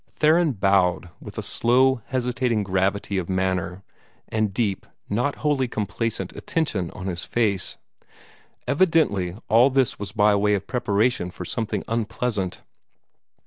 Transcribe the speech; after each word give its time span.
Theron 0.13 0.53
bowed, 0.53 1.11
with 1.19 1.37
a 1.37 1.43
slow, 1.43 2.01
hesitating 2.07 2.63
gravity 2.63 3.19
of 3.19 3.29
manner, 3.29 3.83
and 4.29 4.51
deep, 4.51 4.87
not 5.07 5.35
wholly 5.45 5.67
complacent, 5.67 6.35
attention 6.35 6.89
on 6.89 7.05
his 7.05 7.23
face. 7.23 7.77
Evidently 8.67 9.35
all 9.47 9.69
this 9.69 9.99
was 9.99 10.11
by 10.11 10.33
way 10.33 10.55
of 10.55 10.65
preparation 10.65 11.29
for 11.29 11.45
something 11.45 11.83
unpleasant. 11.87 12.63